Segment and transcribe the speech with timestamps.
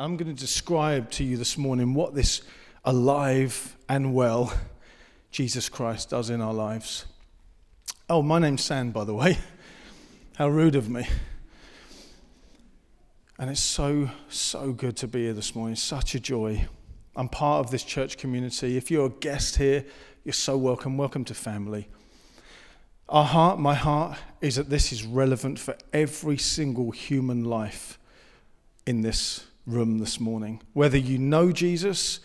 [0.00, 2.40] I'm going to describe to you this morning what this
[2.86, 4.50] alive and well
[5.30, 7.04] Jesus Christ does in our lives.
[8.08, 9.36] Oh, my name's Sam, by the way.
[10.36, 11.06] How rude of me.
[13.38, 15.76] And it's so, so good to be here this morning.
[15.76, 16.66] Such a joy.
[17.14, 18.78] I'm part of this church community.
[18.78, 19.84] If you're a guest here,
[20.24, 20.96] you're so welcome.
[20.96, 21.88] Welcome to family.
[23.06, 27.98] Our heart, my heart, is that this is relevant for every single human life
[28.86, 30.62] in this room this morning.
[30.72, 32.20] Whether you know Jesus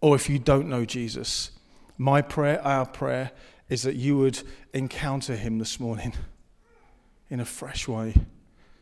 [0.00, 1.50] or if you don't know Jesus,
[1.98, 3.32] my prayer, our prayer,
[3.68, 6.12] is that you would encounter him this morning
[7.30, 8.14] in a fresh way.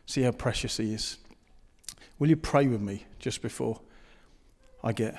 [0.05, 1.17] See how precious he is.
[2.17, 3.79] Will you pray with me just before
[4.83, 5.17] I get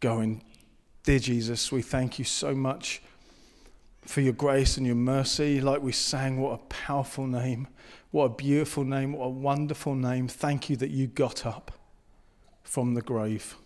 [0.00, 0.42] going?
[1.04, 3.02] Dear Jesus, we thank you so much
[4.04, 5.60] for your grace and your mercy.
[5.60, 7.68] Like we sang, what a powerful name,
[8.12, 10.28] what a beautiful name, what a wonderful name.
[10.28, 11.72] Thank you that you got up
[12.62, 13.56] from the grave.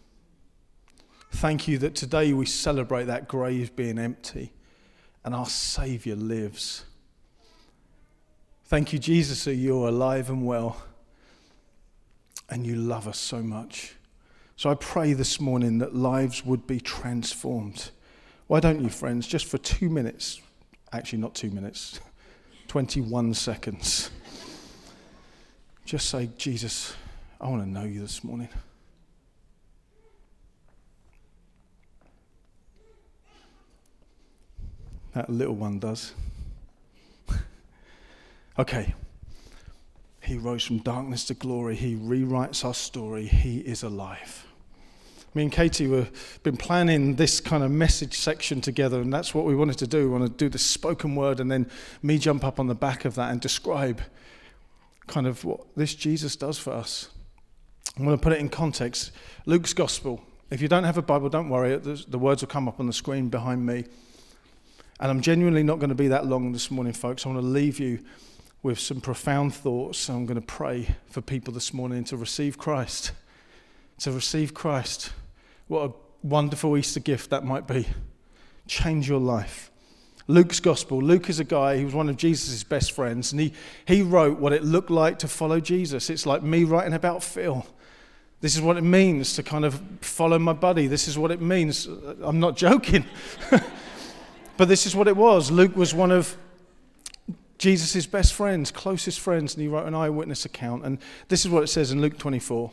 [1.32, 4.54] Thank you that today we celebrate that grave being empty
[5.22, 6.86] and our Saviour lives.
[8.64, 10.82] Thank you, Jesus, that you're alive and well
[12.48, 13.94] and you love us so much.
[14.56, 17.90] So I pray this morning that lives would be transformed
[18.46, 20.40] why don't you, friends, just for two minutes,
[20.92, 22.00] actually, not two minutes,
[22.68, 24.10] 21 seconds,
[25.86, 26.94] just say, Jesus,
[27.40, 28.48] I want to know you this morning.
[35.14, 36.12] That little one does.
[38.58, 38.94] okay.
[40.20, 41.76] He rose from darkness to glory.
[41.76, 43.26] He rewrites our story.
[43.26, 44.44] He is alive
[45.36, 46.08] me and Katie were
[46.42, 50.08] been planning this kind of message section together, and that's what we wanted to do.
[50.08, 51.70] We want to do the spoken word, and then
[52.02, 54.00] me jump up on the back of that and describe
[55.06, 57.10] kind of what this Jesus does for us.
[57.96, 59.12] I'm going to put it in context.
[59.46, 60.22] Luke's gospel.
[60.50, 61.76] If you don't have a Bible, don't worry.
[61.76, 63.84] The words will come up on the screen behind me.
[65.00, 67.26] And I'm genuinely not going to be that long this morning, folks.
[67.26, 68.00] I want to leave you
[68.62, 70.08] with some profound thoughts.
[70.08, 73.12] I'm going to pray for people this morning to receive Christ.
[74.00, 75.12] To receive Christ.
[75.68, 75.92] What a
[76.26, 77.86] wonderful Easter gift that might be.
[78.66, 79.70] Change your life.
[80.28, 81.00] Luke's gospel.
[81.00, 83.52] Luke is a guy, he was one of Jesus' best friends, and he,
[83.86, 86.10] he wrote what it looked like to follow Jesus.
[86.10, 87.64] It's like me writing about Phil.
[88.40, 90.86] This is what it means to kind of follow my buddy.
[90.86, 91.88] This is what it means.
[91.88, 93.04] Uh, I'm not joking.
[94.56, 95.50] but this is what it was.
[95.50, 96.36] Luke was one of
[97.58, 100.84] Jesus' best friends, closest friends, and he wrote an eyewitness account.
[100.84, 100.98] And
[101.28, 102.70] this is what it says in Luke 24.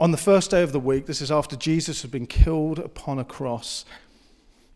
[0.00, 3.18] On the first day of the week, this is after Jesus had been killed upon
[3.18, 3.84] a cross.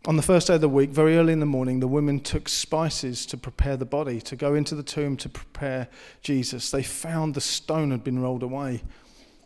[0.05, 2.49] On the first day of the week, very early in the morning, the women took
[2.49, 5.87] spices to prepare the body, to go into the tomb to prepare
[6.23, 6.73] Jesus.
[6.73, 8.83] They found the stone had been rolled away.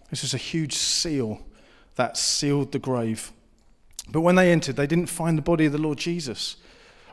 [0.08, 1.42] This was a huge seal
[1.96, 3.32] that sealed the grave.
[4.08, 6.56] But when they entered, they didn't find the body of the Lord Jesus.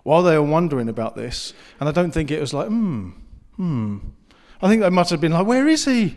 [0.04, 3.10] While they were wondering about this, and I don't think it was like, hmm,
[3.58, 3.98] hmm.
[4.62, 6.16] I think they must have been like, where is he?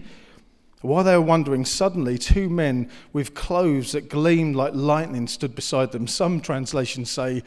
[0.83, 5.93] While they were wondering, suddenly two men with clothes that gleamed like lightning stood beside
[5.93, 6.07] them.
[6.07, 7.43] Some translations say,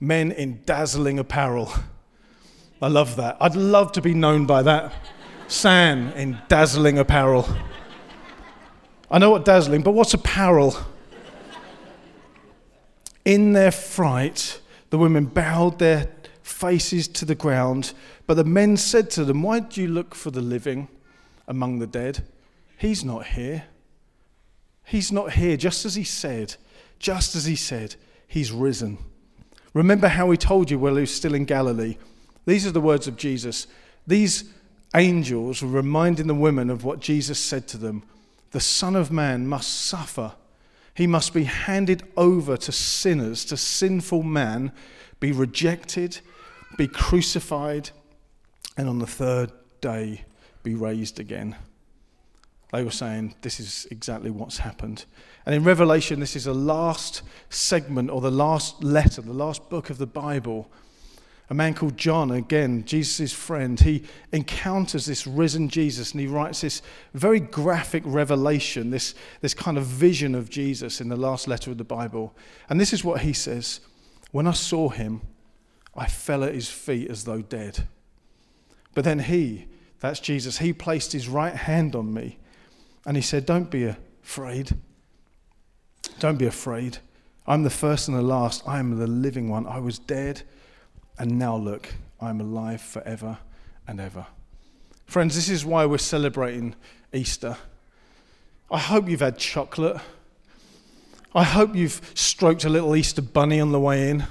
[0.00, 1.72] men in dazzling apparel.
[2.80, 3.36] I love that.
[3.40, 4.92] I'd love to be known by that.
[5.48, 7.48] Sam in dazzling apparel.
[9.10, 10.76] I know what dazzling, but what's apparel?
[13.24, 14.60] In their fright,
[14.90, 16.08] the women bowed their
[16.42, 17.92] faces to the ground,
[18.26, 20.88] but the men said to them, Why do you look for the living
[21.46, 22.24] among the dead?
[22.78, 23.64] He's not here.
[24.84, 26.54] He's not here, just as he said,
[26.98, 27.96] just as he said,
[28.26, 28.98] he's risen.
[29.74, 31.98] Remember how he told you while he was still in Galilee.
[32.46, 33.66] These are the words of Jesus.
[34.06, 34.44] These
[34.94, 38.04] angels were reminding the women of what Jesus said to them
[38.52, 40.32] The Son of Man must suffer.
[40.94, 44.72] He must be handed over to sinners, to sinful man,
[45.20, 46.20] be rejected,
[46.76, 47.90] be crucified,
[48.76, 50.24] and on the third day
[50.62, 51.56] be raised again.
[52.72, 55.06] They were saying this is exactly what's happened.
[55.46, 59.88] And in Revelation, this is the last segment or the last letter, the last book
[59.88, 60.70] of the Bible.
[61.50, 66.60] A man called John, again, Jesus' friend, he encounters this risen Jesus and he writes
[66.60, 66.82] this
[67.14, 71.78] very graphic revelation, this, this kind of vision of Jesus in the last letter of
[71.78, 72.36] the Bible.
[72.68, 73.80] And this is what he says
[74.30, 75.22] When I saw him,
[75.96, 77.86] I fell at his feet as though dead.
[78.94, 79.68] But then he,
[80.00, 82.36] that's Jesus, he placed his right hand on me
[83.06, 83.84] and he said, Don't be
[84.22, 84.70] afraid.
[86.18, 86.98] Don't be afraid.
[87.46, 88.62] I'm the first and the last.
[88.66, 89.66] I am the living one.
[89.66, 90.42] I was dead,
[91.18, 93.38] and now look, I'm alive forever
[93.86, 94.26] and ever.
[95.06, 96.74] Friends, this is why we're celebrating
[97.12, 97.56] Easter.
[98.70, 99.98] I hope you've had chocolate.
[101.34, 104.26] I hope you've stroked a little Easter bunny on the way in.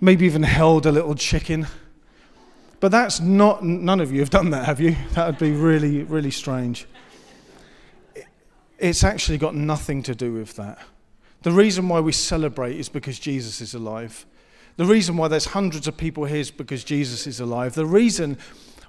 [0.00, 1.68] Maybe even held a little chicken.
[2.80, 4.96] But that's not, none of you have done that, have you?
[5.12, 6.86] That would be really, really strange.
[8.78, 10.78] It's actually got nothing to do with that.
[11.42, 14.26] The reason why we celebrate is because Jesus is alive.
[14.76, 17.74] The reason why there's hundreds of people here is because Jesus is alive.
[17.74, 18.36] The reason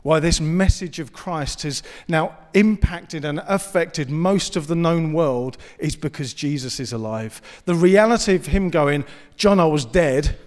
[0.03, 5.57] why this message of Christ has now impacted and affected most of the known world
[5.79, 7.41] is because Jesus is alive.
[7.65, 9.05] The reality of him going,
[9.35, 10.37] John, I was dead.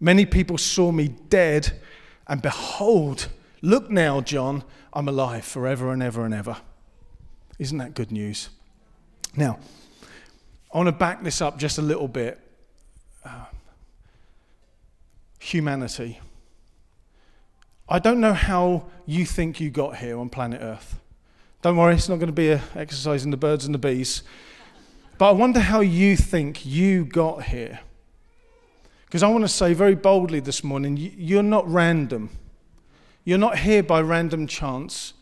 [0.00, 1.80] Many people saw me dead,
[2.26, 3.28] and behold,
[3.62, 6.56] look now, John, I'm alive forever and ever and ever.
[7.62, 8.48] Isn't that good news?
[9.36, 9.56] Now,
[10.74, 12.40] I want to back this up just a little bit.
[13.24, 13.44] Uh,
[15.38, 16.18] humanity.
[17.88, 20.98] I don't know how you think you got here on planet Earth.
[21.62, 24.24] Don't worry, it's not going to be an exercise in the birds and the bees.
[25.16, 27.78] But I wonder how you think you got here.
[29.04, 32.30] Because I want to say very boldly this morning you're not random.
[33.24, 35.14] You're not here by random chance.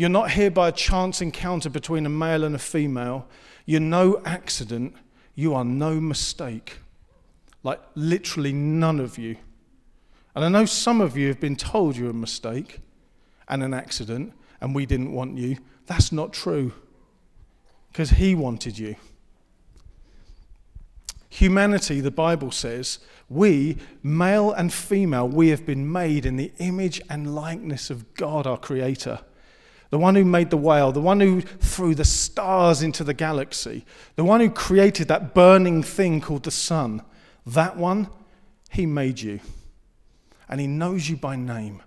[0.00, 3.28] You're not here by a chance encounter between a male and a female.
[3.66, 4.94] You're no accident.
[5.34, 6.78] You are no mistake.
[7.62, 9.36] Like literally none of you.
[10.34, 12.80] And I know some of you have been told you're a mistake
[13.46, 14.32] and an accident
[14.62, 15.58] and we didn't want you.
[15.84, 16.72] That's not true.
[17.92, 18.96] Because He wanted you.
[21.28, 27.02] Humanity, the Bible says, we, male and female, we have been made in the image
[27.10, 29.20] and likeness of God, our Creator
[29.90, 33.84] the one who made the whale, the one who threw the stars into the galaxy,
[34.14, 37.02] the one who created that burning thing called the sun,
[37.44, 38.08] that one,
[38.70, 39.40] he made you.
[40.48, 41.82] And he knows you by name.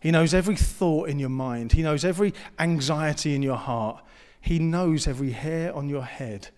[0.00, 4.04] He knows every thought in your mind, he knows every anxiety in your heart,
[4.40, 6.48] he knows every hair on your head,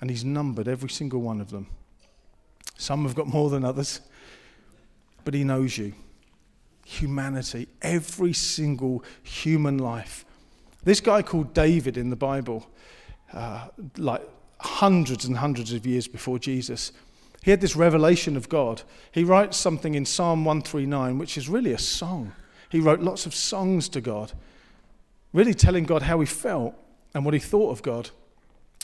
[0.00, 1.68] and he's numbered every single one of them.
[2.76, 4.00] Some have got more than others,
[5.24, 5.94] but he knows you
[6.88, 10.24] humanity, every single human life.
[10.84, 12.66] This guy called David in the Bible,
[13.34, 13.68] uh,
[13.98, 14.26] like
[14.58, 16.92] hundreds and hundreds of years before Jesus,
[17.42, 18.82] he had this revelation of God.
[19.12, 22.32] He writes something in Psalm 139, which is really a song.
[22.70, 24.32] He wrote lots of songs to God,
[25.34, 26.74] really telling God how he felt
[27.12, 28.10] and what he thought of God.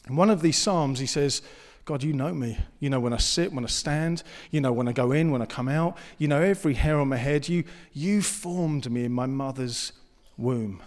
[0.08, 1.40] In one of these Psalms, he says,
[1.84, 2.58] God, you know me.
[2.81, 4.22] You know when I sit, when I stand.
[4.50, 5.98] You know when I go in, when I come out.
[6.16, 7.48] You know every hair on my head.
[7.48, 9.92] You, you formed me in my mother's
[10.38, 10.82] womb.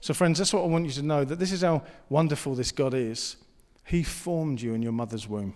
[0.00, 2.70] So, friends, that's what I want you to know that this is how wonderful this
[2.70, 3.36] God is.
[3.84, 5.54] He formed you in your mother's womb.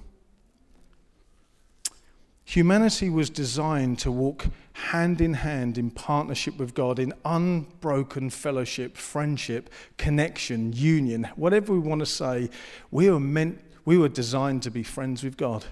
[2.45, 8.97] Humanity was designed to walk hand in hand in partnership with God, in unbroken fellowship,
[8.97, 12.51] friendship, connection, union, whatever we want to say.
[12.91, 15.67] We are meant we were designed to be friends with God.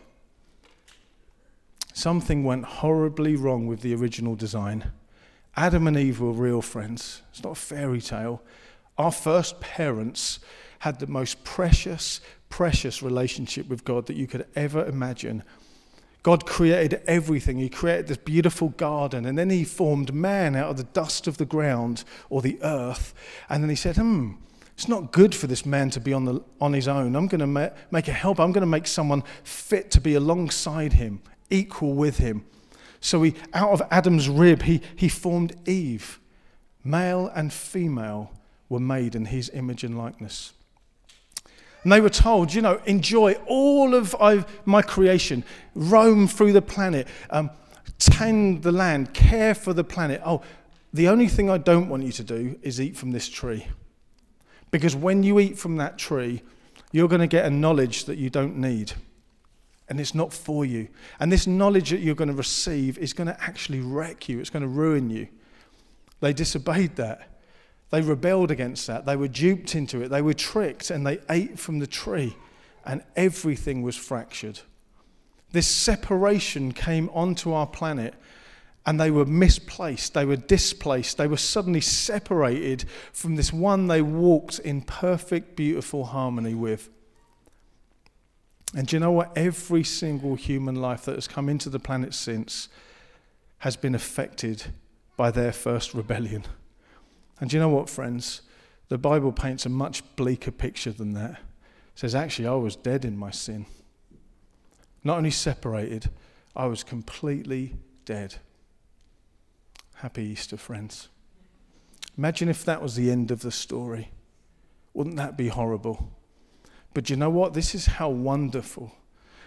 [1.92, 4.92] Something went horribly wrong with the original design.
[5.56, 7.22] Adam and Eve were real friends.
[7.30, 8.42] It's not a fairy tale.
[8.96, 10.38] Our first parents
[10.80, 15.42] had the most precious, precious relationship with God that you could ever imagine.
[16.22, 17.58] God created everything.
[17.58, 21.38] He created this beautiful garden, and then He formed man out of the dust of
[21.38, 23.14] the ground or the earth.
[23.48, 24.32] And then He said, Hmm,
[24.78, 27.16] it's not good for this man to be on, the, on his own.
[27.16, 28.38] I'm going to ma- make a help.
[28.38, 32.44] I'm going to make someone fit to be alongside him, equal with him.
[33.00, 36.20] So he, out of Adam's rib, he, he formed Eve.
[36.84, 38.30] Male and female
[38.68, 40.52] were made in his image and likeness.
[41.82, 44.14] And they were told, you know, enjoy all of
[44.64, 45.42] my creation,
[45.74, 47.50] roam through the planet, um,
[47.98, 50.22] tend the land, care for the planet.
[50.24, 50.42] Oh,
[50.92, 53.66] the only thing I don't want you to do is eat from this tree.
[54.70, 56.42] Because when you eat from that tree,
[56.92, 58.92] you're going to get a knowledge that you don't need.
[59.88, 60.88] And it's not for you.
[61.18, 64.50] And this knowledge that you're going to receive is going to actually wreck you, it's
[64.50, 65.28] going to ruin you.
[66.20, 67.38] They disobeyed that.
[67.90, 69.06] They rebelled against that.
[69.06, 70.08] They were duped into it.
[70.08, 72.36] They were tricked and they ate from the tree,
[72.84, 74.60] and everything was fractured.
[75.52, 78.14] This separation came onto our planet
[78.88, 84.00] and they were misplaced, they were displaced, they were suddenly separated from this one they
[84.00, 86.88] walked in perfect, beautiful harmony with.
[88.74, 89.36] And do you know what?
[89.36, 92.70] Every single human life that has come into the planet since
[93.58, 94.64] has been affected
[95.18, 96.44] by their first rebellion.
[97.40, 98.40] And do you know what, friends?
[98.88, 101.32] The Bible paints a much bleaker picture than that.
[101.32, 101.38] It
[101.94, 103.66] says, actually, I was dead in my sin.
[105.04, 106.08] Not only separated,
[106.56, 107.76] I was completely
[108.06, 108.36] dead.
[109.98, 111.08] Happy Easter, friends.
[112.16, 114.12] Imagine if that was the end of the story.
[114.94, 116.12] Wouldn't that be horrible?
[116.94, 117.52] But you know what?
[117.52, 118.94] This is how wonderful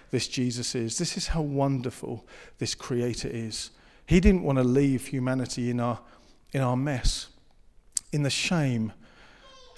[0.10, 0.98] this Jesus is.
[0.98, 2.27] This is how wonderful
[2.58, 3.72] this Creator is.
[4.05, 6.01] He didn't want to leave humanity in our,
[6.51, 7.29] in our mess,
[8.12, 8.91] in the shame,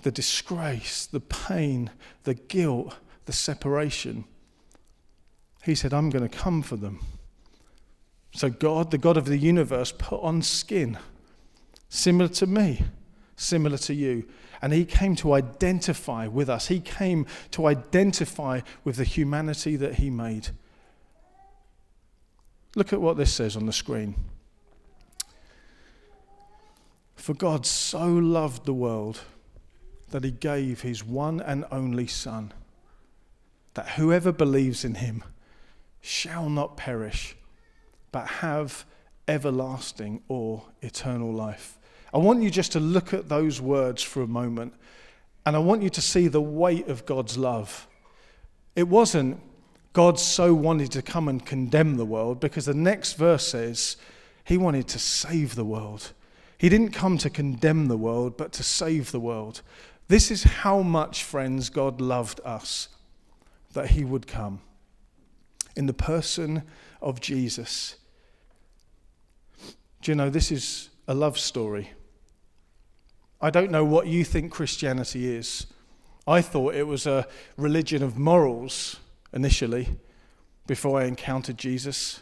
[0.02, 1.92] the disgrace, the pain,
[2.24, 4.26] the guilt, the separation.
[5.64, 7.00] He said, I'm going to come for them.
[8.34, 10.98] So, God, the God of the universe, put on skin,
[11.88, 12.84] similar to me,
[13.36, 14.26] similar to you.
[14.62, 16.68] And He came to identify with us.
[16.68, 20.50] He came to identify with the humanity that He made.
[22.76, 24.16] Look at what this says on the screen.
[27.16, 29.22] For God so loved the world
[30.10, 32.52] that He gave His one and only Son,
[33.76, 35.24] that whoever believes in Him
[36.02, 37.36] shall not perish
[38.14, 38.86] but have
[39.28, 41.78] everlasting or eternal life.
[42.14, 44.74] I want you just to look at those words for a moment,
[45.46, 47.88] and I want you to see the weight of God's love.
[48.78, 49.42] It wasn't
[49.92, 53.98] God so wanted to come and condemn the world, because the next verse says
[54.44, 56.14] he wanted to save the world.
[56.58, 59.62] He didn't come to condemn the world, but to save the world.
[60.08, 62.90] This is how much, friends, God loved us,
[63.74, 64.62] that he would come.
[65.76, 66.64] In the person
[67.02, 67.96] of Jesus,
[70.04, 71.92] do you know, this is a love story.
[73.42, 75.66] I don't know what you think Christianity is.
[76.28, 78.98] I thought it was a religion of morals
[79.32, 79.98] initially
[80.68, 82.22] before I encountered Jesus.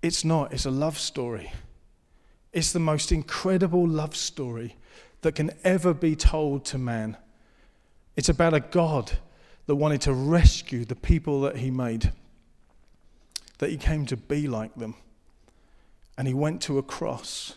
[0.00, 1.52] It's not, it's a love story.
[2.52, 4.76] It's the most incredible love story
[5.22, 7.16] that can ever be told to man.
[8.14, 9.12] It's about a God
[9.66, 12.12] that wanted to rescue the people that he made,
[13.58, 14.94] that he came to be like them
[16.16, 17.56] and he went to a cross,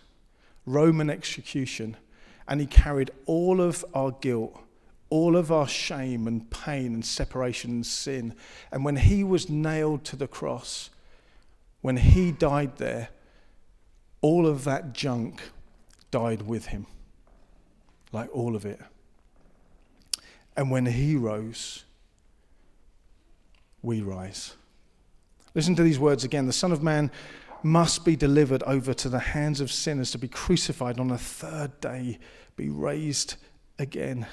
[0.65, 1.97] Roman execution,
[2.47, 4.59] and he carried all of our guilt,
[5.09, 8.35] all of our shame and pain and separation and sin.
[8.71, 10.89] And when he was nailed to the cross,
[11.81, 13.09] when he died there,
[14.21, 15.41] all of that junk
[16.11, 16.87] died with him,
[18.11, 18.79] like all of it.
[20.57, 21.83] And when he rose,
[23.81, 24.55] we rise.
[25.53, 26.47] Listen to these words again.
[26.47, 27.11] The Son of Man
[27.65, 31.81] must be delivered over to the hands of sinners to be crucified on the third
[31.81, 32.19] day,
[32.55, 33.35] be raised
[33.79, 34.27] again.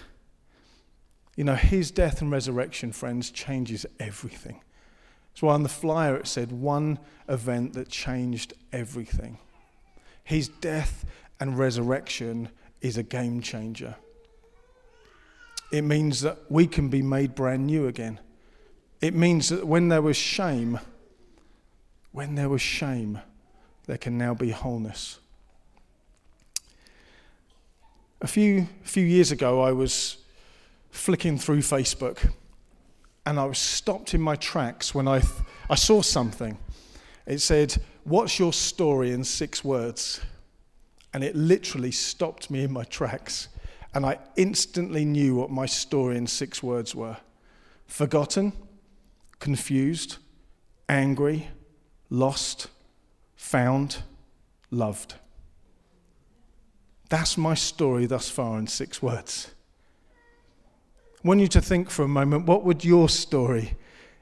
[1.35, 4.61] You know, his death and resurrection, friends, changes everything.
[5.33, 9.39] That's why on the flyer it said one event that changed everything.
[10.25, 11.07] His death
[11.41, 12.51] and resurrection
[12.83, 13.97] is a game changer.
[15.73, 18.21] It means that we can be made brand new again.
[19.01, 20.79] It means that when there was shame,
[22.13, 23.19] when there was shame,
[23.87, 25.19] there can now be wholeness.
[28.21, 30.19] A few, few years ago, I was
[30.91, 32.31] flicking through Facebook
[33.27, 35.33] and I was stopped in my tracks when I, th-
[35.69, 36.59] I saw something.
[37.27, 40.21] It said, What's your story in six words?
[41.15, 43.49] And it literally stopped me in my tracks.
[43.95, 47.17] And I instantly knew what my story in six words were
[47.87, 48.53] forgotten,
[49.39, 50.17] confused,
[50.89, 51.49] angry,
[52.13, 52.69] lost,
[53.37, 53.97] found,
[54.71, 55.15] loved.
[57.09, 59.51] That's my story thus far in six words.
[61.25, 63.77] I want you to think for a moment what would your story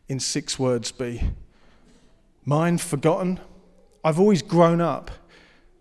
[0.09, 1.21] in six words be?
[2.45, 3.41] Mine, forgotten.
[4.05, 5.11] I've always grown up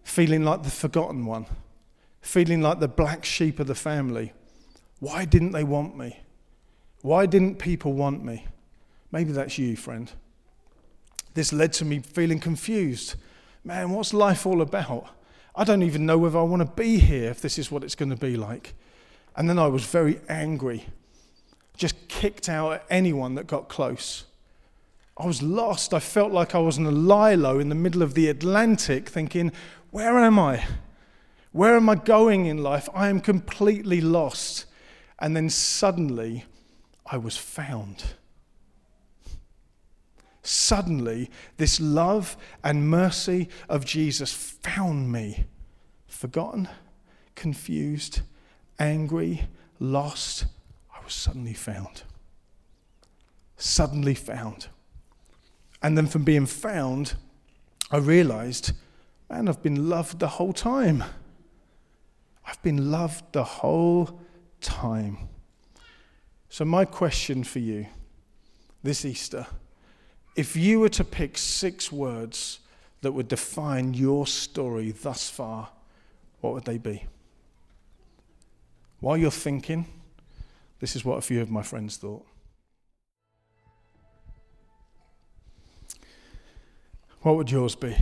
[0.04, 1.46] feeling like the forgotten one,
[2.22, 4.34] feeling like the black sheep of the family.
[5.00, 6.20] Why didn't they want me?
[7.02, 8.48] Why didn't people want me?
[9.12, 10.12] Maybe that's you, friend.
[11.40, 13.16] This led to me feeling confused.
[13.64, 15.08] Man, what's life all about?
[15.56, 17.96] I don't even know whether I want to be here if this is what it's
[17.96, 18.74] going to be like.
[19.38, 20.88] And then I was very angry,
[21.78, 24.26] just kicked out at anyone that got close.
[25.18, 25.94] I was lost.
[25.94, 29.54] I felt like I was in a lilo in the middle of the Atlantic, thinking,
[29.92, 30.66] Where am I?
[31.54, 32.90] Where am I going in life?
[32.94, 34.66] I am completely lost.
[35.20, 36.44] And then suddenly,
[37.06, 38.04] I was found
[40.42, 45.46] suddenly this love and mercy of Jesus found me.
[46.08, 46.68] Forgotten,
[47.36, 48.22] confused,
[48.80, 49.48] angry,
[49.80, 50.46] lost,
[50.94, 52.04] I was suddenly found.
[53.58, 54.68] Suddenly found.
[55.82, 57.16] And then from being found,
[57.92, 58.74] I realized,
[59.30, 61.04] man, I've been loved the whole time.
[62.46, 64.20] I've been loved the whole
[64.62, 65.30] time.
[66.50, 67.86] So, my question for you
[68.82, 69.46] this Easter
[70.40, 72.60] if you were to pick six words
[73.02, 75.68] that would define your story thus far,
[76.40, 77.04] what would they be?
[79.02, 79.86] While you're thinking,
[80.80, 82.26] This is what a few of my friends thought.
[87.22, 87.98] What would yours be?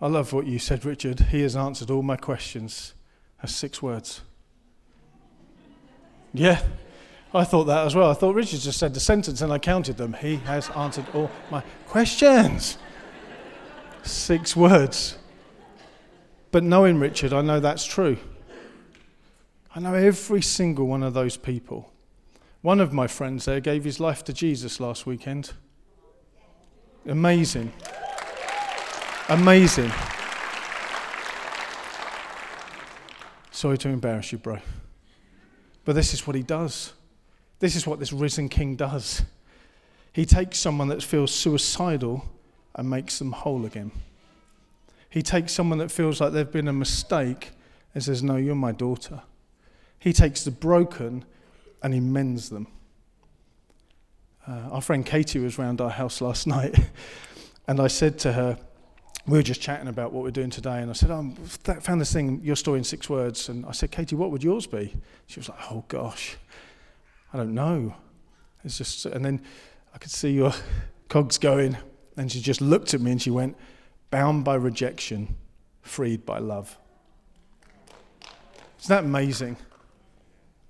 [0.00, 1.20] I love what you said, Richard.
[1.30, 2.92] He has answered all my questions.
[3.40, 4.22] That's six words.
[6.34, 6.60] Yeah,
[7.34, 8.10] I thought that as well.
[8.10, 10.12] I thought Richard just said the sentence and I counted them.
[10.12, 12.76] He has answered all my questions.
[14.02, 15.16] Six words.
[16.50, 18.18] But knowing Richard, I know that's true.
[19.74, 21.90] I know every single one of those people.
[22.60, 25.52] One of my friends there gave his life to Jesus last weekend.
[27.06, 27.72] Amazing.
[29.30, 29.90] Amazing.
[33.50, 34.58] Sorry to embarrass you, bro.
[35.84, 36.92] But this is what he does.
[37.62, 39.22] This is what this risen king does.
[40.12, 42.28] He takes someone that feels suicidal
[42.74, 43.92] and makes them whole again.
[45.08, 47.52] He takes someone that feels like they've been a mistake
[47.94, 49.22] and says, No, you're my daughter.
[50.00, 51.24] He takes the broken
[51.84, 52.66] and he mends them.
[54.44, 56.76] Uh, our friend Katie was round our house last night,
[57.68, 58.58] and I said to her,
[59.24, 61.32] we were just chatting about what we're doing today, and I said, oh,
[61.68, 63.48] I found this thing, your story in six words.
[63.48, 64.96] And I said, Katie, what would yours be?
[65.28, 66.36] She was like, oh gosh,
[67.32, 67.94] I don't know.
[68.64, 69.42] It's just, and then
[69.94, 70.52] I could see your
[71.08, 71.76] cogs going,
[72.16, 73.56] and she just looked at me and she went,
[74.10, 75.36] bound by rejection,
[75.80, 76.78] freed by love.
[78.80, 79.56] Isn't that amazing?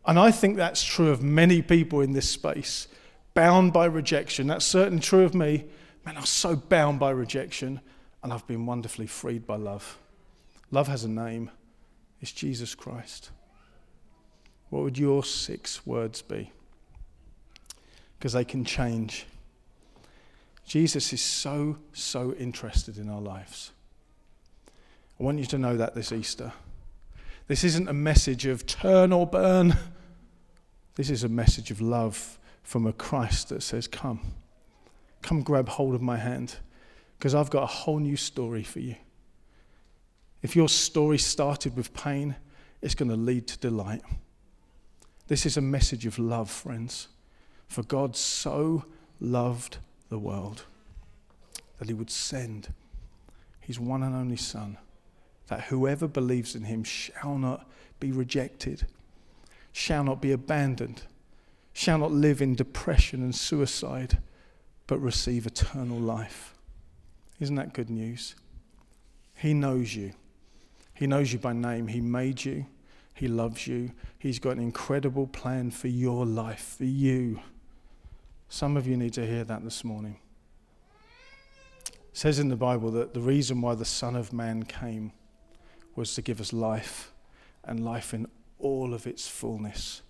[0.06, 2.88] And I think that's true of many people in this space.
[3.34, 4.46] Bound by rejection.
[4.46, 5.64] That's certainly true of me.
[6.04, 7.80] Man, I was so bound by rejection,
[8.22, 9.98] and I've been wonderfully freed by love.
[10.70, 11.50] Love has a name
[12.22, 13.30] it's Jesus Christ.
[14.72, 16.50] What would your six words be?
[18.18, 19.26] Because they can change.
[20.64, 23.72] Jesus is so, so interested in our lives.
[25.20, 26.54] I want you to know that this Easter.
[27.48, 29.76] This isn't a message of turn or burn.
[30.94, 34.20] This is a message of love from a Christ that says, Come,
[35.20, 36.56] come grab hold of my hand,
[37.18, 38.96] because I've got a whole new story for you.
[40.40, 42.36] If your story started with pain,
[42.80, 44.00] it's going to lead to delight.
[45.32, 47.08] This is a message of love, friends.
[47.66, 48.84] For God so
[49.18, 49.78] loved
[50.10, 50.66] the world
[51.78, 52.74] that he would send
[53.58, 54.76] his one and only Son
[55.46, 57.66] that whoever believes in him shall not
[57.98, 58.86] be rejected,
[59.72, 61.04] shall not be abandoned,
[61.72, 64.18] shall not live in depression and suicide,
[64.86, 66.52] but receive eternal life.
[67.40, 68.34] Isn't that good news?
[69.34, 70.12] He knows you.
[70.92, 71.88] He knows you by name.
[71.88, 72.66] He made you.
[73.22, 73.92] He loves you.
[74.18, 77.38] He's got an incredible plan for your life, for you.
[78.48, 80.16] Some of you need to hear that this morning.
[81.86, 85.12] It says in the Bible that the reason why the Son of Man came
[85.94, 87.12] was to give us life
[87.62, 88.26] and life in
[88.58, 90.02] all of its fullness.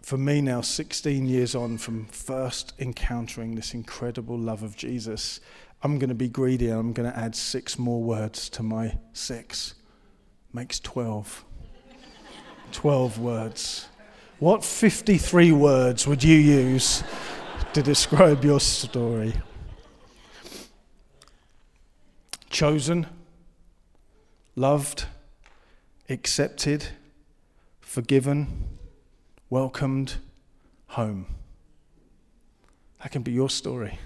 [0.00, 5.40] For me now, 16 years on from first encountering this incredible love of Jesus,
[5.82, 8.96] I'm going to be greedy and I'm going to add six more words to my
[9.12, 9.74] six.
[10.52, 11.44] Makes 12.
[12.72, 13.88] 12 words.
[14.38, 17.02] What 53 words would you use
[17.72, 19.34] to describe your story?
[22.50, 23.06] chosen,
[24.54, 25.06] loved,
[26.10, 26.88] accepted,
[27.80, 28.64] forgiven,
[29.48, 30.16] welcomed,
[30.88, 31.24] home.
[33.02, 33.98] That can be your story.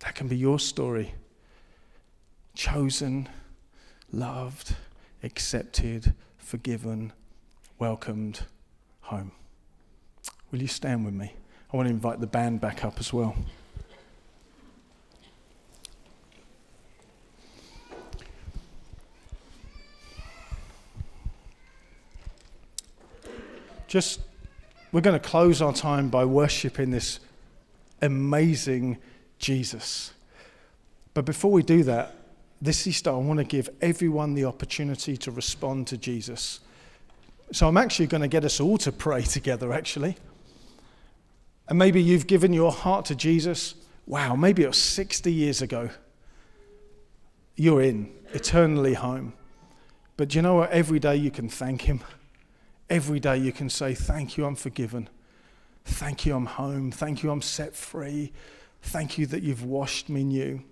[0.00, 1.14] That can be your story.
[2.54, 3.28] Chosen,
[4.12, 4.76] loved,
[5.22, 7.12] accepted, forgiven,
[7.78, 8.46] welcomed,
[9.02, 9.32] home.
[10.50, 11.34] Will you stand with me?
[11.72, 13.36] I want to invite the band back up as well.
[23.92, 24.20] just
[24.90, 27.20] we're going to close our time by worshiping this
[28.00, 28.96] amazing
[29.38, 30.14] Jesus.
[31.12, 32.14] But before we do that,
[32.62, 36.60] this Easter, I want to give everyone the opportunity to respond to Jesus.
[37.50, 40.16] So I'm actually going to get us all to pray together, actually.
[41.68, 43.74] And maybe you've given your heart to Jesus.
[44.06, 45.90] Wow, maybe it was 60 years ago.
[47.56, 49.32] You're in, eternally home.
[50.16, 50.70] But you know what?
[50.70, 52.00] Every day you can thank Him.
[52.88, 55.08] Every day you can say, Thank you, I'm forgiven.
[55.84, 56.92] Thank you, I'm home.
[56.92, 58.32] Thank you, I'm set free.
[58.82, 60.62] Thank you that you've washed me new.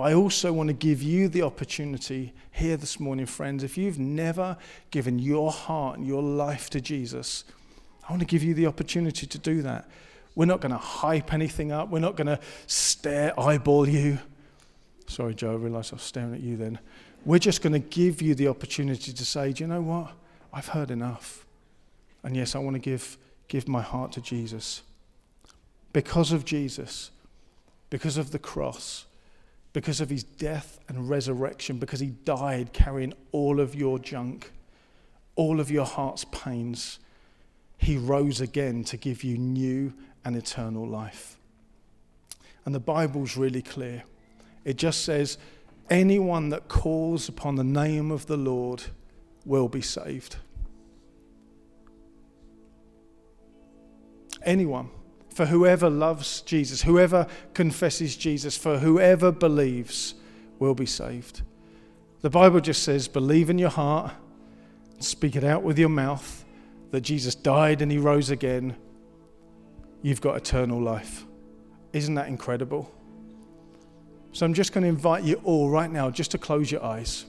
[0.00, 3.62] But I also want to give you the opportunity here this morning, friends.
[3.62, 4.56] If you've never
[4.90, 7.44] given your heart and your life to Jesus,
[8.08, 9.90] I want to give you the opportunity to do that.
[10.34, 14.18] We're not going to hype anything up, we're not going to stare, eyeball you.
[15.06, 16.78] Sorry, Joe, I realised I was staring at you then.
[17.26, 20.12] We're just going to give you the opportunity to say, do you know what?
[20.50, 21.44] I've heard enough.
[22.22, 24.80] And yes, I want to give, give my heart to Jesus.
[25.92, 27.10] Because of Jesus,
[27.90, 29.04] because of the cross,
[29.72, 34.50] because of his death and resurrection, because he died carrying all of your junk,
[35.36, 36.98] all of your heart's pains,
[37.78, 39.92] he rose again to give you new
[40.24, 41.38] and eternal life.
[42.64, 44.02] And the Bible's really clear.
[44.64, 45.38] It just says,
[45.88, 48.82] anyone that calls upon the name of the Lord
[49.46, 50.36] will be saved.
[54.42, 54.90] Anyone.
[55.34, 60.14] For whoever loves Jesus, whoever confesses Jesus, for whoever believes
[60.58, 61.42] will be saved.
[62.20, 64.12] The Bible just says, believe in your heart,
[64.98, 66.44] speak it out with your mouth
[66.90, 68.76] that Jesus died and he rose again.
[70.02, 71.24] You've got eternal life.
[71.92, 72.92] Isn't that incredible?
[74.32, 77.24] So I'm just going to invite you all right now just to close your eyes.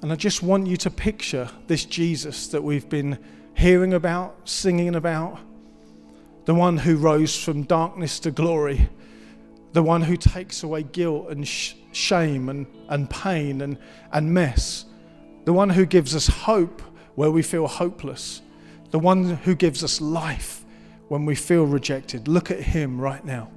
[0.00, 3.18] And I just want you to picture this Jesus that we've been
[3.58, 5.36] hearing about, singing about,
[6.44, 8.88] the one who rose from darkness to glory,
[9.72, 13.76] the one who takes away guilt and sh- shame and, and pain and,
[14.12, 14.84] and mess,
[15.44, 16.80] the one who gives us hope
[17.16, 18.42] where we feel hopeless,
[18.92, 20.64] the one who gives us life
[21.08, 22.28] when we feel rejected.
[22.28, 23.50] Look at him right now.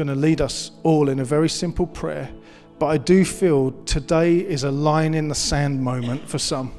[0.00, 2.30] Going to lead us all in a very simple prayer.
[2.78, 6.72] But I do feel today is a line in the sand moment for some.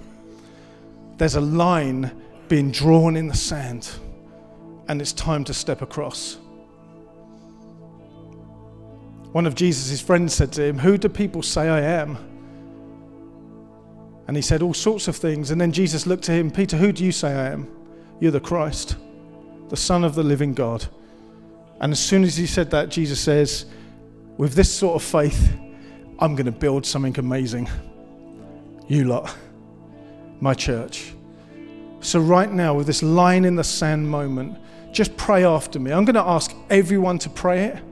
[1.17, 3.91] There's a line being drawn in the sand,
[4.87, 6.39] and it's time to step across.
[9.33, 12.17] One of Jesus' friends said to him, Who do people say I am?
[14.27, 15.51] And he said all sorts of things.
[15.51, 17.69] And then Jesus looked to him, Peter, who do you say I am?
[18.19, 18.95] You're the Christ,
[19.69, 20.87] the Son of the living God.
[21.81, 23.65] And as soon as he said that, Jesus says,
[24.37, 25.51] With this sort of faith,
[26.19, 27.67] I'm going to build something amazing.
[28.87, 29.35] You lot,
[30.39, 31.13] my church.
[31.99, 34.59] So, right now, with this line in the sand moment,
[34.91, 35.91] just pray after me.
[35.91, 37.83] I'm going to ask everyone to pray it.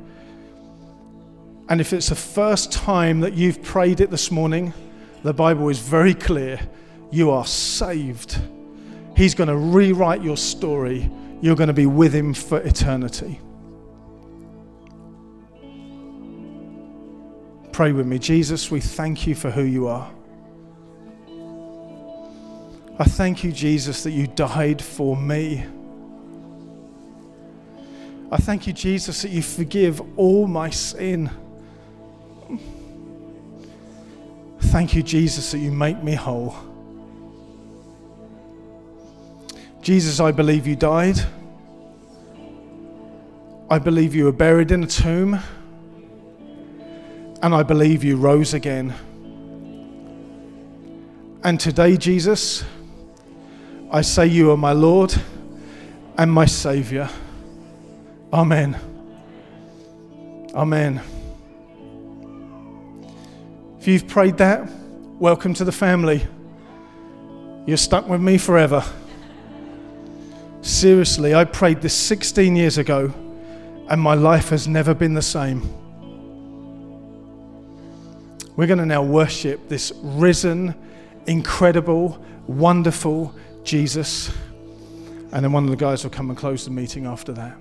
[1.69, 4.73] And if it's the first time that you've prayed it this morning,
[5.23, 6.60] the Bible is very clear.
[7.12, 8.39] You are saved.
[9.15, 11.10] He's going to rewrite your story.
[11.41, 13.39] You're going to be with Him for eternity.
[17.80, 18.20] Pray with me.
[18.20, 20.12] Jesus, we thank you for who you are.
[23.00, 25.65] I thank you, Jesus, that you died for me.
[28.30, 31.32] I thank you, Jesus, that you forgive all my sin.
[34.60, 36.58] Thank you, Jesus, that you make me whole.
[39.82, 41.18] Jesus, I believe you died.
[43.70, 45.39] I believe you were buried in a tomb.
[47.41, 48.93] And I believe you rose again.
[51.43, 52.65] And today, Jesus,
[53.91, 55.15] I say you are my Lord
[56.17, 57.10] and my Savior.
[58.34, 58.78] Amen.
[60.54, 61.02] Amen.
[63.80, 64.69] If you've prayed that,
[65.17, 66.28] welcome to the family.
[67.65, 68.84] You're stuck with me forever.
[70.62, 73.13] Seriously, I prayed this 16 years ago,
[73.88, 75.62] and my life has never been the same.
[78.60, 80.76] We're going to now worship this risen,
[81.28, 84.36] incredible, wonderful Jesus.
[85.32, 87.56] And then one of the guys will come and close the meeting after that.